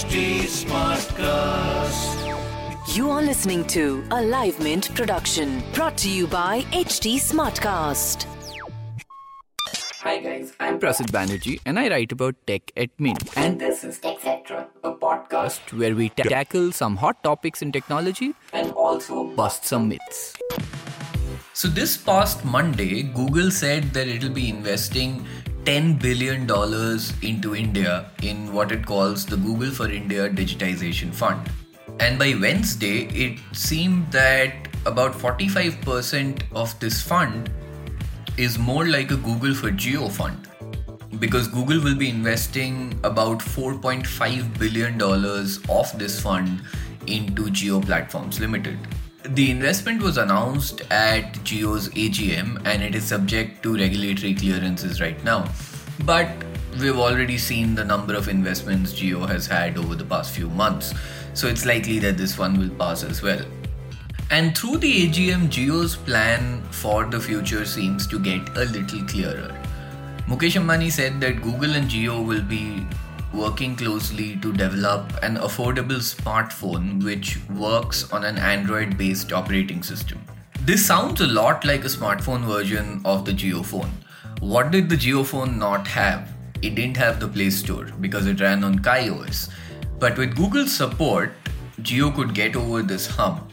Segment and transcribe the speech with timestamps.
[0.00, 2.20] HT Smartcast.
[2.96, 8.24] You are listening to a Live Mint production brought to you by HT Smartcast.
[9.98, 13.36] Hi guys, I'm Prasid Banerjee and I write about tech at Mint.
[13.36, 18.32] And This is TechCetra, a podcast where we ta- tackle some hot topics in technology
[18.54, 20.34] and also bust some myths.
[21.52, 25.26] So this past Monday, Google said that it'll be investing
[25.64, 26.48] $10 billion
[27.22, 31.50] into India in what it calls the Google for India Digitization Fund.
[31.98, 37.50] And by Wednesday, it seemed that about 45% of this fund
[38.38, 40.48] is more like a Google for Jio fund.
[41.18, 46.62] Because Google will be investing about $4.5 billion of this fund
[47.06, 48.78] into Jio Platforms Limited.
[49.34, 55.22] The investment was announced at Jio's AGM and it is subject to regulatory clearances right
[55.22, 55.48] now.
[56.04, 56.28] But
[56.80, 60.94] we've already seen the number of investments Jio has had over the past few months,
[61.34, 63.40] so it's likely that this one will pass as well.
[64.32, 69.56] And through the AGM, Jio's plan for the future seems to get a little clearer.
[70.26, 72.84] Mukesh Ambani said that Google and Jio will be
[73.32, 80.20] working closely to develop an affordable smartphone which works on an Android based operating system.
[80.62, 83.90] This sounds a lot like a smartphone version of the JioPhone.
[84.40, 86.28] What did the JioPhone not have?
[86.62, 89.48] It didn't have the Play Store because it ran on KaiOS.
[89.98, 91.32] But with Google's support,
[91.82, 93.50] Jio could get over this hump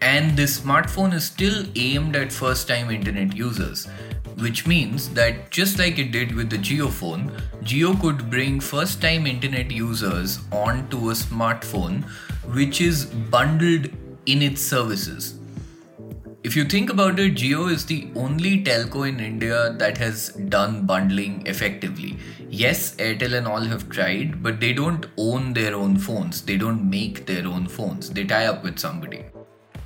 [0.00, 3.88] and this smartphone is still aimed at first time internet users
[4.36, 7.30] which means that just like it did with the JioPhone
[7.62, 12.04] Jio could bring first time internet users onto a smartphone
[12.54, 13.88] which is bundled
[14.26, 15.36] in its services
[16.46, 20.86] if you think about it, Jio is the only telco in India that has done
[20.86, 22.18] bundling effectively.
[22.48, 26.42] Yes, Airtel and all have tried, but they don't own their own phones.
[26.42, 28.10] They don't make their own phones.
[28.10, 29.24] They tie up with somebody.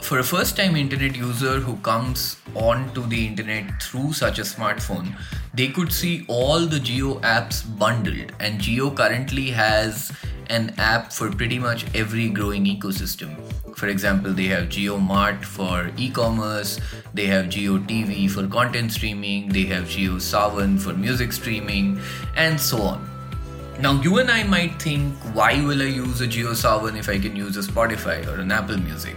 [0.00, 5.14] For a first time internet user who comes onto the internet through such a smartphone,
[5.52, 10.10] they could see all the Jio apps bundled, and Jio currently has
[10.48, 13.36] an app for pretty much every growing ecosystem.
[13.76, 16.80] For example, they have Jio Mart for e commerce,
[17.12, 22.00] they have Jio TV for content streaming, they have Jio Saavn for music streaming,
[22.34, 23.06] and so on.
[23.78, 27.18] Now, you and I might think, why will I use a Jio Saavn if I
[27.18, 29.16] can use a Spotify or an Apple Music?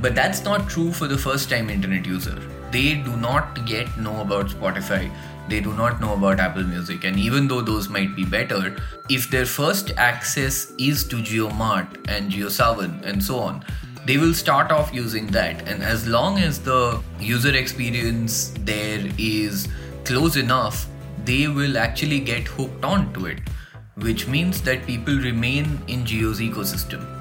[0.00, 2.38] But that's not true for the first time internet user.
[2.70, 5.10] They do not yet know about Spotify,
[5.48, 8.76] they do not know about Apple Music, and even though those might be better,
[9.08, 13.64] if their first access is to JioMart and JioSaavn and so on,
[14.04, 15.66] they will start off using that.
[15.68, 19.68] And as long as the user experience there is
[20.04, 20.86] close enough,
[21.24, 23.38] they will actually get hooked onto it,
[23.96, 27.15] which means that people remain in Jio's ecosystem.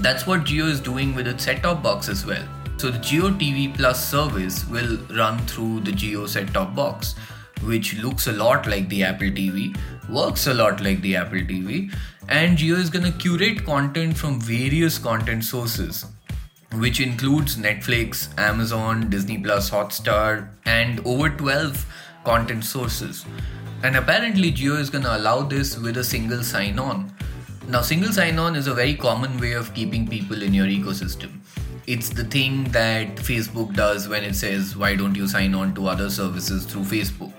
[0.00, 2.46] That's what Jio is doing with its set top box as well.
[2.76, 7.14] So the Jio TV Plus service will run through the Jio set top box,
[7.62, 9.74] which looks a lot like the Apple TV,
[10.10, 11.90] works a lot like the Apple TV,
[12.28, 16.04] and Jio is gonna curate content from various content sources,
[16.74, 21.86] which includes Netflix, Amazon, Disney Plus, Hotstar, and over 12
[22.24, 23.24] content sources.
[23.82, 27.15] And apparently, Jio is gonna allow this with a single sign on.
[27.68, 31.40] Now, single sign on is a very common way of keeping people in your ecosystem.
[31.88, 35.88] It's the thing that Facebook does when it says, Why don't you sign on to
[35.88, 37.32] other services through Facebook?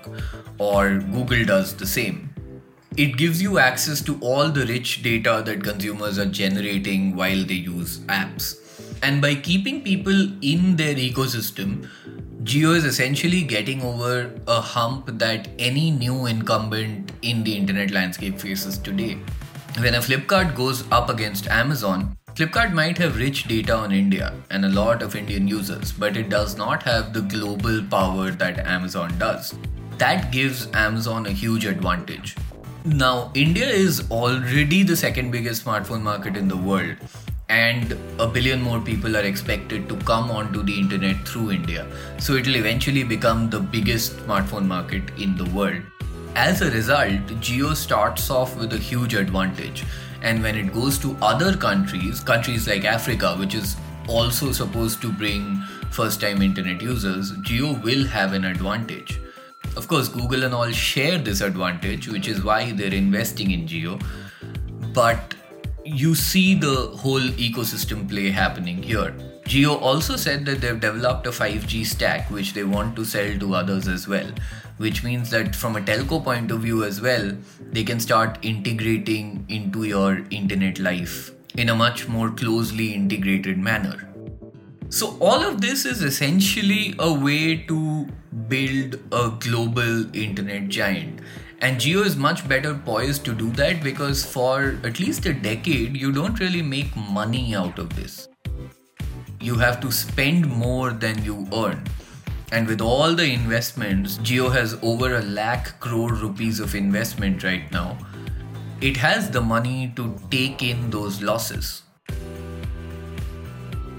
[0.58, 2.28] Or Google does the same.
[2.98, 7.54] It gives you access to all the rich data that consumers are generating while they
[7.54, 8.58] use apps.
[9.02, 11.88] And by keeping people in their ecosystem,
[12.42, 18.38] Jio is essentially getting over a hump that any new incumbent in the internet landscape
[18.38, 19.18] faces today.
[19.76, 24.64] When a Flipkart goes up against Amazon, Flipkart might have rich data on India and
[24.64, 29.16] a lot of Indian users, but it does not have the global power that Amazon
[29.18, 29.54] does.
[29.98, 32.36] That gives Amazon a huge advantage.
[32.84, 36.96] Now, India is already the second biggest smartphone market in the world,
[37.48, 41.86] and a billion more people are expected to come onto the internet through India.
[42.18, 45.82] So, it will eventually become the biggest smartphone market in the world.
[46.38, 49.82] As a result, Jio starts off with a huge advantage.
[50.22, 53.74] And when it goes to other countries, countries like Africa, which is
[54.06, 59.20] also supposed to bring first time internet users, Jio will have an advantage.
[59.76, 64.00] Of course, Google and all share this advantage, which is why they're investing in Jio.
[64.94, 65.34] But
[65.84, 69.12] you see the whole ecosystem play happening here.
[69.48, 73.54] Jio also said that they've developed a 5G stack which they want to sell to
[73.54, 74.30] others as well,
[74.76, 77.34] which means that from a telco point of view as well,
[77.72, 84.12] they can start integrating into your internet life in a much more closely integrated manner.
[84.90, 88.06] So, all of this is essentially a way to
[88.48, 91.20] build a global internet giant.
[91.60, 95.96] And Jio is much better poised to do that because for at least a decade,
[95.96, 98.28] you don't really make money out of this
[99.48, 101.82] you have to spend more than you earn.
[102.52, 107.70] And with all the investments, Jio has over a lakh crore rupees of investment right
[107.72, 107.96] now.
[108.82, 111.82] It has the money to take in those losses.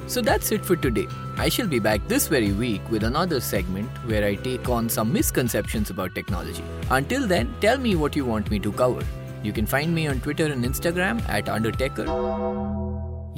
[0.05, 1.07] So that's it for today.
[1.37, 5.13] I shall be back this very week with another segment where I take on some
[5.13, 6.63] misconceptions about technology.
[6.91, 9.03] Until then, tell me what you want me to cover.
[9.41, 12.05] You can find me on Twitter and Instagram at Undertaker.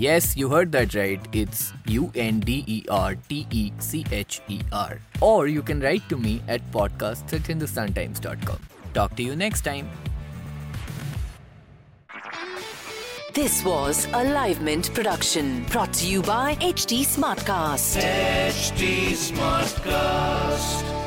[0.01, 1.21] Yes, you heard that right.
[1.31, 4.99] It's U N D E R T E C H E R.
[5.21, 8.57] Or you can write to me at podcasts at hindustantimes.com.
[8.95, 9.91] Talk to you next time.
[13.35, 18.01] This was a Live Mint production brought to you by HT Smartcast.
[18.01, 21.00] HT Smartcast.